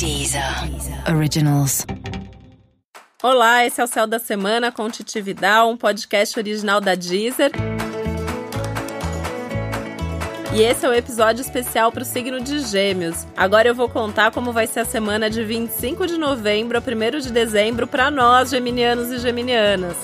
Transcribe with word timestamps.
Deezer 0.00 0.42
Originals. 1.14 1.84
Olá, 3.22 3.66
esse 3.66 3.82
é 3.82 3.84
o 3.84 3.86
Céu 3.86 4.06
da 4.06 4.18
Semana 4.18 4.72
com 4.72 4.88
Titi 4.88 5.20
Vidal, 5.20 5.68
um 5.68 5.76
podcast 5.76 6.38
original 6.38 6.80
da 6.80 6.94
Deezer. 6.94 7.52
E 10.54 10.62
esse 10.62 10.86
é 10.86 10.88
o 10.88 10.94
episódio 10.94 11.42
especial 11.42 11.92
para 11.92 12.00
o 12.00 12.06
signo 12.06 12.40
de 12.40 12.60
Gêmeos. 12.60 13.26
Agora 13.36 13.68
eu 13.68 13.74
vou 13.74 13.90
contar 13.90 14.30
como 14.30 14.54
vai 14.54 14.66
ser 14.66 14.80
a 14.80 14.84
semana 14.86 15.28
de 15.28 15.44
25 15.44 16.06
de 16.06 16.16
novembro 16.16 16.78
a 16.78 16.80
1 16.80 17.20
de 17.20 17.30
dezembro 17.30 17.86
para 17.86 18.10
nós, 18.10 18.48
geminianos 18.48 19.10
e 19.10 19.18
geminianas. 19.18 19.98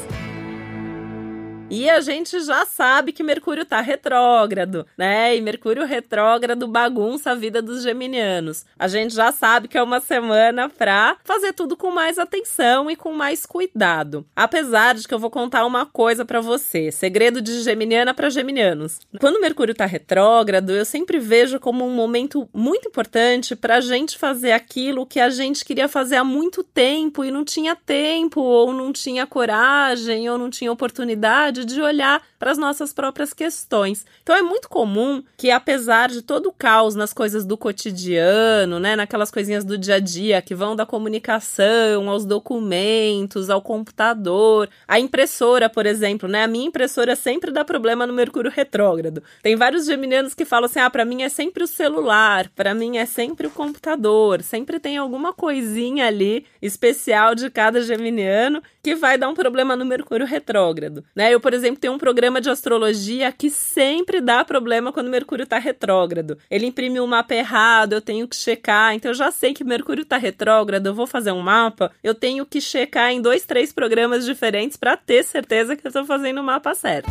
E 1.68 1.90
a 1.90 2.00
gente 2.00 2.38
já 2.40 2.64
sabe 2.64 3.10
que 3.10 3.24
Mercúrio 3.24 3.64
tá 3.64 3.80
retrógrado, 3.80 4.86
né? 4.96 5.36
E 5.36 5.40
Mercúrio 5.40 5.84
retrógrado 5.84 6.68
bagunça 6.68 7.32
a 7.32 7.34
vida 7.34 7.60
dos 7.60 7.82
geminianos. 7.82 8.64
A 8.78 8.86
gente 8.86 9.12
já 9.12 9.32
sabe 9.32 9.66
que 9.66 9.76
é 9.76 9.82
uma 9.82 9.98
semana 10.00 10.68
pra 10.68 11.16
fazer 11.24 11.52
tudo 11.52 11.76
com 11.76 11.90
mais 11.90 12.18
atenção 12.18 12.88
e 12.88 12.94
com 12.94 13.12
mais 13.12 13.44
cuidado. 13.44 14.24
Apesar 14.34 14.94
de 14.94 15.08
que 15.08 15.12
eu 15.12 15.18
vou 15.18 15.28
contar 15.28 15.66
uma 15.66 15.84
coisa 15.84 16.24
para 16.24 16.40
você, 16.40 16.92
segredo 16.92 17.42
de 17.42 17.60
geminiana 17.62 18.14
para 18.14 18.30
geminianos. 18.30 19.00
Quando 19.18 19.40
Mercúrio 19.40 19.74
tá 19.74 19.86
retrógrado, 19.86 20.70
eu 20.70 20.84
sempre 20.84 21.18
vejo 21.18 21.58
como 21.58 21.84
um 21.84 21.94
momento 21.94 22.48
muito 22.54 22.88
importante 22.88 23.56
pra 23.56 23.80
gente 23.80 24.16
fazer 24.16 24.52
aquilo 24.52 25.04
que 25.04 25.18
a 25.18 25.30
gente 25.30 25.64
queria 25.64 25.88
fazer 25.88 26.14
há 26.14 26.24
muito 26.24 26.62
tempo 26.62 27.24
e 27.24 27.30
não 27.32 27.44
tinha 27.44 27.74
tempo 27.74 28.40
ou 28.40 28.72
não 28.72 28.92
tinha 28.92 29.26
coragem 29.26 30.30
ou 30.30 30.38
não 30.38 30.48
tinha 30.48 30.70
oportunidade 30.70 31.55
de 31.64 31.82
olhar 31.82 32.20
para 32.38 32.50
as 32.50 32.58
nossas 32.58 32.92
próprias 32.92 33.32
questões. 33.32 34.04
Então 34.22 34.34
é 34.34 34.42
muito 34.42 34.68
comum 34.68 35.22
que, 35.36 35.50
apesar 35.50 36.08
de 36.08 36.22
todo 36.22 36.48
o 36.48 36.52
caos 36.52 36.94
nas 36.94 37.12
coisas 37.12 37.44
do 37.44 37.56
cotidiano, 37.56 38.78
né, 38.78 38.96
naquelas 38.96 39.30
coisinhas 39.30 39.64
do 39.64 39.78
dia 39.78 39.96
a 39.96 40.00
dia 40.00 40.42
que 40.42 40.54
vão 40.54 40.76
da 40.76 40.86
comunicação 40.86 42.08
aos 42.08 42.24
documentos, 42.24 43.50
ao 43.50 43.62
computador, 43.62 44.68
a 44.86 44.98
impressora, 45.00 45.68
por 45.68 45.86
exemplo, 45.86 46.28
né, 46.28 46.44
a 46.44 46.48
minha 46.48 46.66
impressora 46.66 47.16
sempre 47.16 47.50
dá 47.50 47.64
problema 47.64 48.06
no 48.06 48.12
Mercúrio 48.12 48.50
retrógrado. 48.50 49.22
Tem 49.42 49.56
vários 49.56 49.86
geminianos 49.86 50.34
que 50.34 50.44
falam 50.44 50.66
assim: 50.66 50.80
ah, 50.80 50.90
para 50.90 51.04
mim 51.04 51.22
é 51.22 51.28
sempre 51.28 51.62
o 51.62 51.66
celular, 51.66 52.50
para 52.54 52.74
mim 52.74 52.98
é 52.98 53.06
sempre 53.06 53.46
o 53.46 53.50
computador, 53.50 54.42
sempre 54.42 54.78
tem 54.78 54.96
alguma 54.96 55.32
coisinha 55.32 56.06
ali 56.06 56.44
especial 56.60 57.34
de 57.34 57.50
cada 57.50 57.80
geminiano 57.80 58.62
que 58.82 58.94
vai 58.94 59.18
dar 59.18 59.28
um 59.28 59.34
problema 59.34 59.74
no 59.74 59.84
Mercúrio 59.84 60.26
retrógrado, 60.26 61.04
né? 61.14 61.32
Eu, 61.32 61.40
por 61.40 61.52
exemplo, 61.52 61.80
tenho 61.80 61.92
um 61.92 61.98
programa 61.98 62.25
programa 62.26 62.40
de 62.40 62.50
astrologia 62.50 63.30
que 63.30 63.48
sempre 63.48 64.20
dá 64.20 64.44
problema 64.44 64.92
quando 64.92 65.08
Mercúrio 65.08 65.44
está 65.44 65.58
retrógrado. 65.58 66.36
Ele 66.50 66.66
imprime 66.66 66.98
um 66.98 67.06
mapa 67.06 67.36
errado, 67.36 67.92
eu 67.92 68.00
tenho 68.00 68.26
que 68.26 68.34
checar. 68.34 68.94
Então 68.94 69.12
eu 69.12 69.14
já 69.14 69.30
sei 69.30 69.54
que 69.54 69.62
Mercúrio 69.62 70.02
está 70.02 70.16
retrógrado, 70.16 70.86
eu 70.88 70.94
vou 70.94 71.06
fazer 71.06 71.30
um 71.30 71.40
mapa, 71.40 71.92
eu 72.02 72.16
tenho 72.16 72.44
que 72.44 72.60
checar 72.60 73.12
em 73.12 73.22
dois, 73.22 73.46
três 73.46 73.72
programas 73.72 74.24
diferentes 74.24 74.76
para 74.76 74.96
ter 74.96 75.22
certeza 75.22 75.76
que 75.76 75.86
eu 75.86 75.88
estou 75.88 76.04
fazendo 76.04 76.40
o 76.40 76.44
mapa 76.44 76.74
certo. 76.74 77.08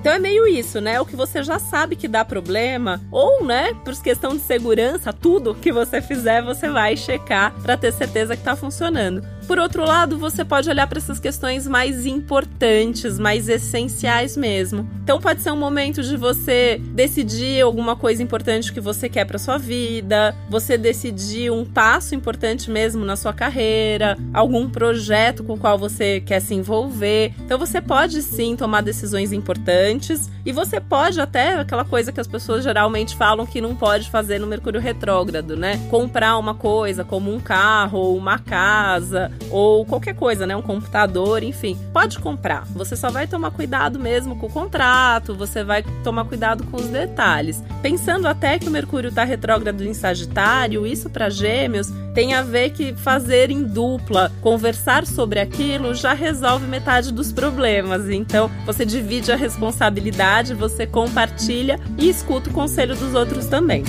Então 0.00 0.12
é 0.12 0.18
meio 0.20 0.46
isso, 0.46 0.80
né? 0.80 1.00
O 1.00 1.04
que 1.04 1.16
você 1.16 1.42
já 1.42 1.58
sabe 1.58 1.96
que 1.96 2.06
dá 2.06 2.24
problema, 2.24 3.00
ou, 3.10 3.44
né, 3.44 3.74
por 3.84 4.00
questão 4.00 4.36
de 4.36 4.42
segurança, 4.42 5.12
tudo 5.12 5.54
que 5.54 5.72
você 5.72 6.00
fizer, 6.00 6.42
você 6.42 6.68
vai 6.68 6.96
checar 6.96 7.52
para 7.60 7.76
ter 7.76 7.92
certeza 7.92 8.36
que 8.36 8.44
tá 8.44 8.54
funcionando. 8.54 9.22
Por 9.48 9.58
outro 9.58 9.82
lado, 9.82 10.18
você 10.18 10.44
pode 10.44 10.68
olhar 10.68 10.86
para 10.86 10.98
essas 10.98 11.18
questões 11.18 11.66
mais 11.66 12.04
importantes, 12.04 13.18
mais 13.18 13.48
essenciais 13.48 14.36
mesmo. 14.36 14.86
Então 15.02 15.18
pode 15.18 15.40
ser 15.40 15.50
um 15.50 15.56
momento 15.56 16.02
de 16.02 16.18
você 16.18 16.78
decidir 16.92 17.62
alguma 17.62 17.96
coisa 17.96 18.22
importante 18.22 18.70
que 18.70 18.78
você 18.78 19.08
quer 19.08 19.24
para 19.24 19.38
sua 19.38 19.56
vida, 19.56 20.36
você 20.50 20.76
decidir 20.76 21.50
um 21.50 21.64
passo 21.64 22.14
importante 22.14 22.70
mesmo 22.70 23.06
na 23.06 23.16
sua 23.16 23.32
carreira, 23.32 24.18
algum 24.34 24.68
projeto 24.68 25.42
com 25.42 25.54
o 25.54 25.58
qual 25.58 25.78
você 25.78 26.20
quer 26.20 26.40
se 26.40 26.52
envolver. 26.52 27.32
Então 27.40 27.58
você 27.58 27.80
pode 27.80 28.20
sim 28.20 28.54
tomar 28.54 28.82
decisões 28.82 29.32
importantes 29.32 30.28
e 30.44 30.52
você 30.52 30.78
pode 30.78 31.18
até 31.22 31.54
aquela 31.54 31.86
coisa 31.86 32.12
que 32.12 32.20
as 32.20 32.26
pessoas 32.26 32.64
geralmente 32.64 33.16
falam 33.16 33.46
que 33.46 33.62
não 33.62 33.74
pode 33.74 34.10
fazer 34.10 34.38
no 34.38 34.46
Mercúrio 34.46 34.78
retrógrado, 34.78 35.56
né? 35.56 35.80
Comprar 35.88 36.36
uma 36.36 36.54
coisa 36.54 37.02
como 37.02 37.32
um 37.34 37.40
carro 37.40 37.98
ou 37.98 38.14
uma 38.14 38.38
casa 38.38 39.32
ou 39.50 39.84
qualquer 39.84 40.14
coisa, 40.14 40.46
né? 40.46 40.56
Um 40.56 40.62
computador, 40.62 41.42
enfim. 41.42 41.78
Pode 41.92 42.18
comprar. 42.18 42.64
Você 42.74 42.96
só 42.96 43.10
vai 43.10 43.26
tomar 43.26 43.50
cuidado 43.50 43.98
mesmo 43.98 44.36
com 44.36 44.46
o 44.46 44.52
contrato, 44.52 45.34
você 45.34 45.64
vai 45.64 45.82
tomar 46.04 46.24
cuidado 46.24 46.64
com 46.64 46.76
os 46.76 46.86
detalhes. 46.86 47.62
Pensando 47.82 48.26
até 48.26 48.58
que 48.58 48.68
o 48.68 48.70
Mercúrio 48.70 49.08
está 49.08 49.24
retrógrado 49.24 49.84
em 49.84 49.94
Sagitário, 49.94 50.86
isso 50.86 51.08
para 51.10 51.30
Gêmeos 51.30 51.88
tem 52.14 52.34
a 52.34 52.42
ver 52.42 52.70
que 52.70 52.94
fazer 52.94 53.48
em 53.48 53.62
dupla, 53.62 54.32
conversar 54.40 55.06
sobre 55.06 55.38
aquilo 55.38 55.94
já 55.94 56.12
resolve 56.12 56.66
metade 56.66 57.12
dos 57.12 57.32
problemas. 57.32 58.10
Então, 58.10 58.50
você 58.66 58.84
divide 58.84 59.30
a 59.30 59.36
responsabilidade, 59.36 60.52
você 60.52 60.84
compartilha 60.84 61.78
e 61.96 62.08
escuta 62.08 62.50
o 62.50 62.52
conselho 62.52 62.96
dos 62.96 63.14
outros 63.14 63.46
também. 63.46 63.84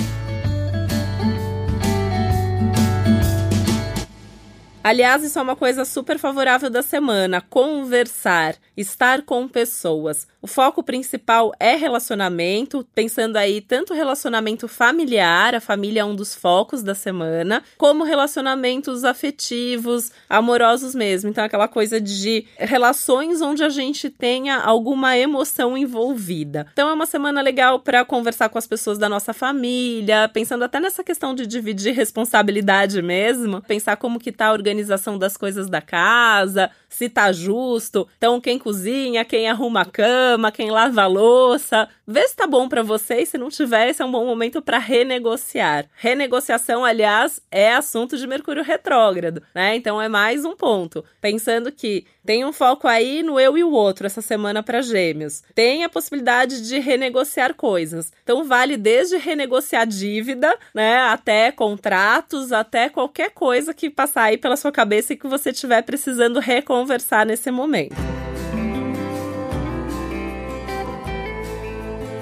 Aliás, 4.82 5.22
isso 5.22 5.38
é 5.38 5.42
uma 5.42 5.54
coisa 5.54 5.84
super 5.84 6.18
favorável 6.18 6.70
da 6.70 6.82
semana: 6.82 7.42
conversar, 7.42 8.56
estar 8.74 9.22
com 9.22 9.46
pessoas. 9.46 10.26
O 10.42 10.46
foco 10.46 10.82
principal 10.82 11.52
é 11.60 11.76
relacionamento, 11.76 12.86
pensando 12.94 13.36
aí 13.36 13.60
tanto 13.60 13.92
relacionamento 13.92 14.66
familiar, 14.66 15.54
a 15.54 15.60
família 15.60 16.00
é 16.00 16.04
um 16.04 16.16
dos 16.16 16.34
focos 16.34 16.82
da 16.82 16.94
semana, 16.94 17.62
como 17.76 18.04
relacionamentos 18.04 19.04
afetivos, 19.04 20.10
amorosos 20.30 20.94
mesmo. 20.94 21.28
Então, 21.28 21.44
aquela 21.44 21.68
coisa 21.68 22.00
de 22.00 22.46
relações 22.56 23.42
onde 23.42 23.62
a 23.62 23.68
gente 23.68 24.08
tenha 24.08 24.56
alguma 24.56 25.14
emoção 25.14 25.76
envolvida. 25.76 26.66
Então, 26.72 26.88
é 26.88 26.92
uma 26.94 27.04
semana 27.04 27.42
legal 27.42 27.78
para 27.78 28.02
conversar 28.02 28.48
com 28.48 28.56
as 28.56 28.66
pessoas 28.66 28.96
da 28.96 29.10
nossa 29.10 29.34
família, 29.34 30.26
pensando 30.32 30.64
até 30.64 30.80
nessa 30.80 31.04
questão 31.04 31.34
de 31.34 31.46
dividir 31.46 31.94
responsabilidade 31.94 33.02
mesmo, 33.02 33.60
pensar 33.60 33.98
como 33.98 34.18
que 34.18 34.32
tá 34.32 34.46
a 34.46 34.52
organização 34.52 35.18
das 35.18 35.36
coisas 35.36 35.68
da 35.68 35.82
casa, 35.82 36.70
se 36.88 37.10
tá 37.10 37.30
justo. 37.30 38.08
Então, 38.16 38.40
quem 38.40 38.58
cozinha, 38.58 39.22
quem 39.22 39.46
arruma 39.46 39.82
a 39.82 39.84
cama, 39.84 40.29
quem 40.52 40.70
lava 40.70 41.02
a 41.02 41.06
louça, 41.06 41.88
vê 42.06 42.26
se 42.26 42.36
tá 42.36 42.46
bom 42.46 42.68
para 42.68 42.82
você 42.82 43.20
e 43.20 43.26
se 43.26 43.38
não 43.38 43.48
tiver, 43.48 43.88
esse 43.88 44.02
é 44.02 44.04
um 44.04 44.10
bom 44.12 44.24
momento 44.24 44.60
para 44.60 44.78
renegociar. 44.78 45.86
Renegociação, 45.96 46.84
aliás, 46.84 47.40
é 47.50 47.72
assunto 47.72 48.16
de 48.16 48.26
Mercúrio 48.26 48.62
retrógrado, 48.62 49.42
né? 49.54 49.76
Então 49.76 50.00
é 50.00 50.08
mais 50.08 50.44
um 50.44 50.54
ponto. 50.54 51.04
Pensando 51.20 51.72
que 51.72 52.04
tem 52.24 52.44
um 52.44 52.52
foco 52.52 52.86
aí 52.86 53.22
no 53.22 53.40
eu 53.40 53.56
e 53.56 53.64
o 53.64 53.72
outro 53.72 54.06
essa 54.06 54.20
semana 54.20 54.62
para 54.62 54.82
Gêmeos. 54.82 55.42
Tem 55.54 55.84
a 55.84 55.88
possibilidade 55.88 56.66
de 56.66 56.78
renegociar 56.78 57.54
coisas. 57.54 58.12
Então 58.22 58.44
vale 58.44 58.76
desde 58.76 59.16
renegociar 59.16 59.86
dívida, 59.86 60.56
né, 60.74 60.98
até 60.98 61.50
contratos, 61.50 62.52
até 62.52 62.88
qualquer 62.88 63.30
coisa 63.30 63.72
que 63.72 63.88
passar 63.88 64.24
aí 64.24 64.36
pela 64.36 64.56
sua 64.56 64.70
cabeça 64.70 65.12
e 65.12 65.16
que 65.16 65.26
você 65.26 65.50
estiver 65.50 65.82
precisando 65.82 66.38
reconversar 66.38 67.24
nesse 67.26 67.50
momento. 67.50 68.19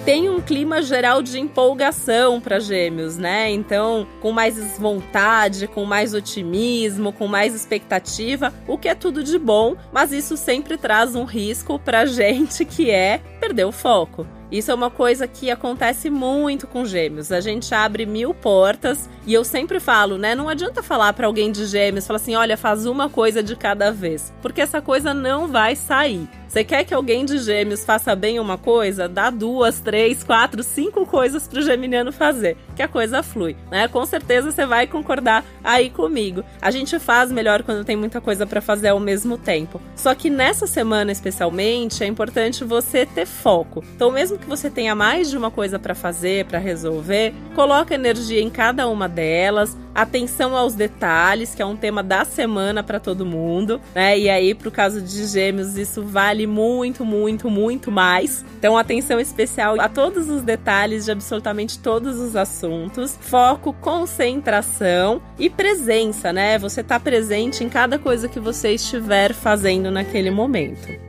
Tem 0.09 0.31
um 0.31 0.41
clima 0.41 0.81
geral 0.81 1.21
de 1.21 1.39
empolgação 1.39 2.41
para 2.41 2.59
Gêmeos, 2.59 3.19
né? 3.19 3.51
Então, 3.51 4.09
com 4.23 4.33
mais 4.33 4.79
vontade, 4.79 5.69
com 5.69 5.85
mais 5.85 6.15
otimismo, 6.15 7.13
com 7.13 7.27
mais 7.27 7.55
expectativa, 7.55 8.55
o 8.67 8.79
que 8.79 8.89
é 8.89 8.95
tudo 8.95 9.23
de 9.23 9.39
bom, 9.39 9.77
mas 9.93 10.11
isso 10.11 10.35
sempre 10.35 10.79
traz 10.79 11.15
um 11.15 11.25
risco 11.25 11.79
para 11.79 12.07
gente 12.09 12.65
que 12.65 12.91
é 12.91 13.21
perder 13.39 13.67
o 13.67 13.71
foco. 13.71 14.27
Isso 14.51 14.71
é 14.71 14.75
uma 14.75 14.89
coisa 14.89 15.29
que 15.29 15.51
acontece 15.51 16.09
muito 16.09 16.67
com 16.67 16.87
gêmeos. 16.87 17.31
A 17.31 17.43
gente 17.43 17.75
abre 17.75 18.07
mil 18.07 18.33
portas 18.33 19.11
e 19.27 19.35
eu 19.35 19.45
sempre 19.45 19.79
falo, 19.79 20.17
né? 20.17 20.35
Não 20.35 20.49
adianta 20.49 20.83
falar 20.83 21.13
para 21.13 21.27
alguém 21.27 21.53
de 21.53 21.67
gêmeos, 21.67 22.07
falar 22.07 22.17
assim: 22.17 22.35
olha, 22.35 22.57
faz 22.57 22.87
uma 22.87 23.11
coisa 23.11 23.43
de 23.43 23.55
cada 23.55 23.93
vez, 23.93 24.33
porque 24.41 24.63
essa 24.63 24.81
coisa 24.81 25.13
não 25.13 25.49
vai 25.49 25.77
sair. 25.77 26.27
Você 26.49 26.65
quer 26.65 26.83
que 26.85 26.95
alguém 26.95 27.27
de 27.27 27.39
gêmeos 27.39 27.85
faça 27.85 28.17
bem 28.17 28.41
uma 28.41 28.57
coisa? 28.57 29.07
Dá 29.07 29.29
duas, 29.29 29.81
três, 29.81 30.25
quatro, 30.25 30.63
cinco 30.63 31.05
coisas 31.05 31.47
pro 31.47 31.61
geminiano 31.61 32.11
fazer, 32.11 32.57
que 32.75 32.83
a 32.83 32.89
coisa 32.89 33.23
flui, 33.23 33.55
né? 33.71 33.87
Com 33.87 34.07
certeza 34.07 34.51
você 34.51 34.65
vai 34.65 34.87
concordar 34.87 35.45
aí 35.63 35.91
comigo. 35.91 36.43
A 36.63 36.71
gente 36.71 36.99
faz 36.99 37.31
melhor 37.31 37.63
quando 37.63 37.85
tem 37.85 37.97
muita 37.97 38.19
coisa 38.19 38.47
para 38.47 38.63
fazer 38.63 38.89
ao 38.89 38.99
mesmo 38.99 39.37
tempo. 39.37 39.79
Só 39.95 40.15
que 40.15 40.31
nessa 40.31 40.67
semana 40.67 41.13
especialmente 41.13 42.03
é 42.03 42.07
importante 42.07 42.65
você 42.65 43.05
ter 43.05 43.27
foco. 43.27 43.85
Então, 43.95 44.11
mesmo 44.11 44.39
que 44.39 44.47
você 44.47 44.71
tenha 44.71 44.95
mais 44.95 45.29
de 45.29 45.37
uma 45.37 45.51
coisa 45.51 45.79
para 45.79 45.95
fazer, 45.95 46.47
para 46.47 46.59
resolver, 46.59 47.35
coloca 47.55 47.95
energia 47.95 48.41
em 48.41 48.49
cada 48.49 48.89
uma 48.89 49.07
delas 49.07 49.77
atenção 49.95 50.57
aos 50.57 50.75
detalhes, 50.75 51.55
que 51.57 51.61
é 51.61 51.67
um 51.67 51.77
tema 51.77 52.05
da 52.05 52.25
semana 52.25 52.85
para 52.85 53.01
todo 53.01 53.27
mundo, 53.27 53.81
né? 53.93 54.17
E 54.17 54.31
aí, 54.31 54.55
pro 54.55 54.71
caso 54.71 55.03
de 55.03 55.27
Gêmeos, 55.27 55.77
isso 55.77 56.03
vale 56.05 56.38
muito, 56.47 57.05
muito, 57.05 57.51
muito 57.51 57.91
mais. 57.91 58.45
Então, 58.59 58.77
atenção 58.77 59.19
especial 59.19 59.81
a 59.81 59.89
todos 59.89 60.29
os 60.29 60.43
detalhes 60.43 61.05
de 61.05 61.11
absolutamente 61.11 61.79
todos 61.79 62.19
os 62.19 62.37
assuntos. 62.37 63.17
Foco, 63.21 63.73
concentração 63.75 65.23
e 65.39 65.49
presença, 65.49 66.33
né? 66.33 66.59
Você 66.59 66.83
tá 66.83 66.99
presente 67.01 67.65
em 67.65 67.69
cada 67.69 67.99
coisa 67.99 68.29
que 68.29 68.41
você 68.41 68.73
estiver 68.75 69.33
fazendo 69.33 69.91
naquele 69.91 70.31
momento 70.31 71.08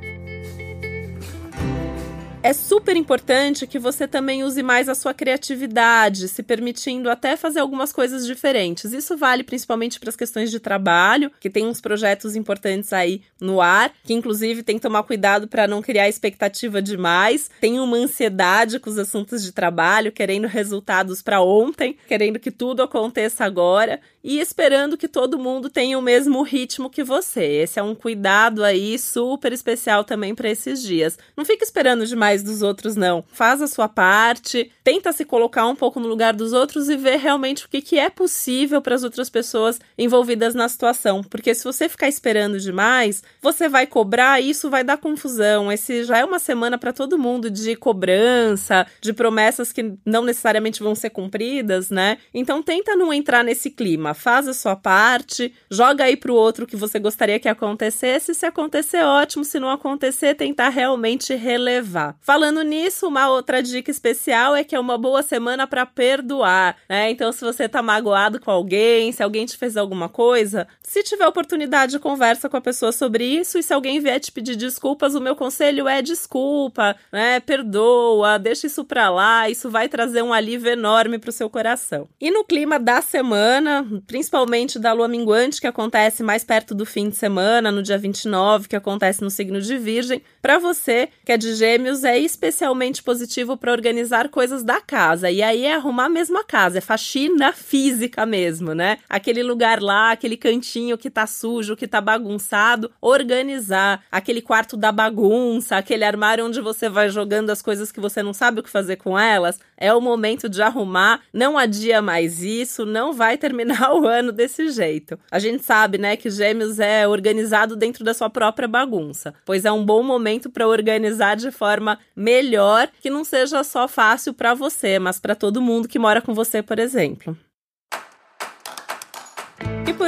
é 2.41 2.53
super 2.53 2.95
importante 2.95 3.67
que 3.67 3.77
você 3.77 4.07
também 4.07 4.43
use 4.43 4.63
mais 4.63 4.87
a 4.87 4.95
sua 4.95 5.13
criatividade, 5.13 6.27
se 6.29 6.41
permitindo 6.41 7.09
até 7.09 7.35
fazer 7.35 7.59
algumas 7.59 7.91
coisas 7.91 8.25
diferentes. 8.25 8.93
Isso 8.93 9.17
vale 9.17 9.43
principalmente 9.43 9.99
para 9.99 10.09
as 10.09 10.15
questões 10.15 10.49
de 10.49 10.59
trabalho, 10.59 11.31
que 11.39 11.49
tem 11.49 11.67
uns 11.67 11.81
projetos 11.81 12.35
importantes 12.35 12.93
aí 12.93 13.21
no 13.41 13.59
ar, 13.59 13.91
que 14.03 14.13
inclusive 14.13 14.63
tem 14.63 14.77
que 14.77 14.81
tomar 14.81 15.03
cuidado 15.03 15.47
para 15.47 15.67
não 15.67 15.81
criar 15.81 16.07
expectativa 16.07 16.81
demais. 16.81 17.49
Tem 17.59 17.79
uma 17.79 17.97
ansiedade 17.97 18.79
com 18.79 18.89
os 18.89 18.97
assuntos 18.97 19.43
de 19.43 19.51
trabalho, 19.51 20.11
querendo 20.11 20.47
resultados 20.47 21.21
para 21.21 21.41
ontem, 21.41 21.97
querendo 22.07 22.39
que 22.39 22.51
tudo 22.51 22.81
aconteça 22.81 23.43
agora 23.43 23.99
e 24.23 24.39
esperando 24.39 24.97
que 24.97 25.07
todo 25.07 25.39
mundo 25.39 25.69
tenha 25.69 25.97
o 25.97 26.01
mesmo 26.01 26.41
ritmo 26.41 26.89
que 26.89 27.03
você. 27.03 27.43
Esse 27.43 27.79
é 27.79 27.83
um 27.83 27.95
cuidado 27.95 28.63
aí 28.63 28.97
super 28.99 29.53
especial 29.53 30.03
também 30.03 30.35
para 30.35 30.49
esses 30.49 30.81
dias. 30.81 31.17
Não 31.35 31.45
fique 31.45 31.63
esperando 31.63 32.05
demais 32.05 32.43
dos 32.43 32.61
outros, 32.61 32.95
não. 32.95 33.23
Faz 33.31 33.61
a 33.61 33.67
sua 33.67 33.87
parte, 33.87 34.71
tenta 34.83 35.11
se 35.11 35.25
colocar 35.25 35.65
um 35.67 35.75
pouco 35.75 35.99
no 35.99 36.07
lugar 36.07 36.33
dos 36.33 36.53
outros 36.53 36.89
e 36.89 36.97
ver 36.97 37.17
realmente 37.17 37.65
o 37.65 37.69
que, 37.69 37.81
que 37.81 37.97
é 37.97 38.09
possível 38.09 38.81
para 38.81 38.95
as 38.95 39.03
outras 39.03 39.29
pessoas 39.29 39.79
envolvidas 39.97 40.53
na 40.53 40.67
situação. 40.67 41.23
Porque 41.23 41.53
se 41.55 41.63
você 41.63 41.87
ficar 41.87 42.07
esperando 42.07 42.59
demais, 42.59 43.23
você 43.41 43.69
vai 43.69 43.87
cobrar 43.87 44.41
e 44.41 44.49
isso 44.49 44.69
vai 44.69 44.83
dar 44.83 44.97
confusão. 44.97 45.71
Esse 45.71 46.03
já 46.03 46.17
é 46.17 46.25
uma 46.25 46.39
semana 46.39 46.77
para 46.77 46.93
todo 46.93 47.17
mundo 47.17 47.49
de 47.49 47.75
cobrança, 47.75 48.85
de 49.01 49.13
promessas 49.13 49.71
que 49.71 49.93
não 50.05 50.23
necessariamente 50.23 50.83
vão 50.83 50.93
ser 50.93 51.09
cumpridas, 51.09 51.89
né? 51.89 52.17
Então 52.33 52.61
tenta 52.61 52.95
não 52.95 53.13
entrar 53.13 53.43
nesse 53.43 53.69
clima 53.69 54.08
faz 54.13 54.47
a 54.47 54.53
sua 54.53 54.75
parte, 54.75 55.53
joga 55.69 56.03
aí 56.03 56.15
pro 56.15 56.33
outro 56.33 56.67
que 56.67 56.75
você 56.75 56.99
gostaria 56.99 57.39
que 57.39 57.49
acontecesse. 57.49 58.33
Se 58.33 58.45
acontecer, 58.45 59.03
ótimo. 59.03 59.43
Se 59.43 59.59
não 59.59 59.69
acontecer, 59.69 60.35
tentar 60.35 60.69
realmente 60.69 61.35
relevar. 61.35 62.15
Falando 62.21 62.61
nisso, 62.61 63.07
uma 63.07 63.29
outra 63.29 63.61
dica 63.61 63.91
especial 63.91 64.55
é 64.55 64.63
que 64.63 64.75
é 64.75 64.79
uma 64.79 64.97
boa 64.97 65.23
semana 65.23 65.67
para 65.67 65.85
perdoar, 65.85 66.77
né? 66.89 67.09
Então, 67.09 67.31
se 67.31 67.43
você 67.43 67.67
tá 67.67 67.81
magoado 67.81 68.39
com 68.39 68.51
alguém, 68.51 69.11
se 69.11 69.23
alguém 69.23 69.45
te 69.45 69.57
fez 69.57 69.77
alguma 69.77 70.09
coisa, 70.09 70.67
se 70.81 71.03
tiver 71.03 71.27
oportunidade, 71.27 71.99
conversa 71.99 72.49
com 72.49 72.57
a 72.57 72.61
pessoa 72.61 72.91
sobre 72.91 73.23
isso. 73.23 73.57
E 73.57 73.63
se 73.63 73.73
alguém 73.73 73.99
vier 73.99 74.19
te 74.19 74.31
pedir 74.31 74.55
desculpas, 74.55 75.15
o 75.15 75.21
meu 75.21 75.35
conselho 75.35 75.87
é 75.87 76.01
desculpa, 76.01 76.95
né? 77.11 77.39
Perdoa, 77.39 78.37
deixa 78.39 78.67
isso 78.67 78.83
pra 78.83 79.09
lá. 79.09 79.49
Isso 79.49 79.69
vai 79.69 79.87
trazer 79.87 80.21
um 80.21 80.33
alívio 80.33 80.71
enorme 80.71 81.19
pro 81.19 81.31
seu 81.31 81.49
coração. 81.49 82.07
E 82.19 82.31
no 82.31 82.43
clima 82.43 82.79
da 82.79 83.01
semana, 83.01 83.85
principalmente 84.05 84.79
da 84.79 84.93
lua 84.93 85.07
minguante, 85.07 85.61
que 85.61 85.67
acontece 85.67 86.23
mais 86.23 86.43
perto 86.43 86.73
do 86.73 86.85
fim 86.85 87.09
de 87.09 87.15
semana, 87.15 87.71
no 87.71 87.83
dia 87.83 87.97
29, 87.97 88.67
que 88.67 88.75
acontece 88.75 89.21
no 89.21 89.29
signo 89.29 89.61
de 89.61 89.77
Virgem. 89.77 90.21
Para 90.41 90.57
você, 90.57 91.09
que 91.25 91.31
é 91.31 91.37
de 91.37 91.55
Gêmeos, 91.55 92.03
é 92.03 92.17
especialmente 92.17 93.03
positivo 93.03 93.57
para 93.57 93.71
organizar 93.71 94.29
coisas 94.29 94.63
da 94.63 94.79
casa. 94.79 95.29
E 95.29 95.41
aí 95.41 95.65
é 95.65 95.75
arrumar 95.75 96.09
mesmo 96.09 96.37
a 96.39 96.43
casa, 96.43 96.77
é 96.77 96.81
faxina 96.81 97.51
física 97.53 98.25
mesmo, 98.25 98.73
né? 98.73 98.97
Aquele 99.09 99.43
lugar 99.43 99.81
lá, 99.81 100.11
aquele 100.11 100.37
cantinho 100.37 100.97
que 100.97 101.09
tá 101.09 101.27
sujo, 101.27 101.75
que 101.75 101.87
tá 101.87 101.99
bagunçado, 101.99 102.91
organizar. 103.01 104.03
Aquele 104.11 104.41
quarto 104.41 104.77
da 104.77 104.91
bagunça, 104.91 105.77
aquele 105.77 106.03
armário 106.03 106.45
onde 106.45 106.61
você 106.61 106.89
vai 106.89 107.09
jogando 107.09 107.49
as 107.49 107.61
coisas 107.61 107.91
que 107.91 107.99
você 107.99 108.23
não 108.23 108.33
sabe 108.33 108.59
o 108.59 108.63
que 108.63 108.69
fazer 108.69 108.95
com 108.97 109.17
elas. 109.17 109.59
É 109.77 109.93
o 109.93 110.01
momento 110.01 110.49
de 110.49 110.61
arrumar. 110.61 111.21
Não 111.33 111.57
adia 111.57 112.01
mais 112.01 112.43
isso, 112.43 112.85
não 112.85 113.13
vai 113.13 113.37
terminar 113.37 113.88
o 113.93 114.07
ano 114.07 114.31
desse 114.31 114.69
jeito. 114.69 115.19
A 115.31 115.39
gente 115.39 115.63
sabe, 115.63 115.97
né, 115.97 116.15
que 116.15 116.29
Gêmeos 116.29 116.79
é 116.79 117.07
organizado 117.07 117.75
dentro 117.75 118.03
da 118.03 118.13
sua 118.13 118.29
própria 118.29 118.67
bagunça, 118.67 119.33
pois 119.45 119.65
é 119.65 119.71
um 119.71 119.85
bom 119.85 120.03
momento 120.03 120.49
para 120.49 120.67
organizar 120.67 121.35
de 121.35 121.51
forma 121.51 121.99
melhor, 122.15 122.89
que 123.01 123.09
não 123.09 123.23
seja 123.23 123.63
só 123.63 123.87
fácil 123.87 124.33
para 124.33 124.53
você, 124.53 124.99
mas 124.99 125.19
para 125.19 125.35
todo 125.35 125.61
mundo 125.61 125.87
que 125.87 125.99
mora 125.99 126.21
com 126.21 126.33
você, 126.33 126.61
por 126.61 126.79
exemplo 126.79 127.35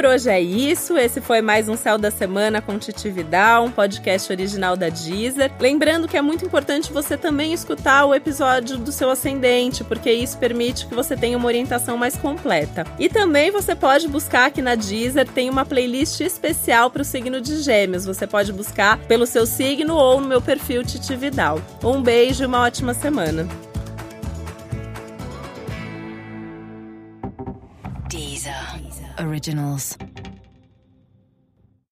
por 0.02 0.08
hoje 0.08 0.28
é 0.28 0.40
isso. 0.40 0.98
Esse 0.98 1.20
foi 1.20 1.40
mais 1.40 1.68
um 1.68 1.76
Céu 1.76 1.96
da 1.96 2.10
Semana 2.10 2.60
com 2.60 2.76
Titi 2.76 3.08
Vidal, 3.08 3.66
um 3.66 3.70
podcast 3.70 4.32
original 4.32 4.76
da 4.76 4.88
Deezer. 4.88 5.52
Lembrando 5.60 6.08
que 6.08 6.16
é 6.16 6.20
muito 6.20 6.44
importante 6.44 6.92
você 6.92 7.16
também 7.16 7.52
escutar 7.52 8.04
o 8.06 8.12
episódio 8.12 8.78
do 8.78 8.90
seu 8.90 9.10
ascendente, 9.10 9.84
porque 9.84 10.10
isso 10.10 10.36
permite 10.38 10.88
que 10.88 10.94
você 10.94 11.16
tenha 11.16 11.38
uma 11.38 11.46
orientação 11.46 11.96
mais 11.96 12.16
completa. 12.16 12.84
E 12.98 13.08
também 13.08 13.52
você 13.52 13.76
pode 13.76 14.08
buscar 14.08 14.46
aqui 14.46 14.60
na 14.60 14.74
Deezer, 14.74 15.28
tem 15.28 15.48
uma 15.48 15.64
playlist 15.64 16.20
especial 16.20 16.90
para 16.90 17.02
o 17.02 17.04
signo 17.04 17.40
de 17.40 17.62
Gêmeos. 17.62 18.04
Você 18.04 18.26
pode 18.26 18.52
buscar 18.52 18.98
pelo 19.06 19.24
seu 19.24 19.46
signo 19.46 19.94
ou 19.94 20.20
no 20.20 20.26
meu 20.26 20.42
perfil 20.42 20.82
Titi 20.82 21.14
Vidal. 21.14 21.60
Um 21.84 22.02
beijo 22.02 22.42
e 22.42 22.46
uma 22.46 22.62
ótima 22.62 22.92
semana. 22.92 23.46
originals. 29.22 29.96